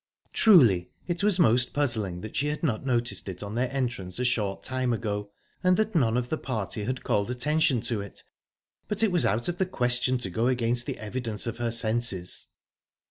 [0.33, 4.25] Truly, it was most puzzling that she had not noticed it on their entrance a
[4.25, 5.29] short time ago,
[5.63, 8.23] and that none of the party had called attention to it,
[8.87, 12.47] but it was out of the question to go against the evidence of her senses.